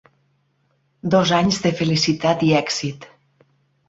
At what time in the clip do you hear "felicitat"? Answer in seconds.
1.81-2.47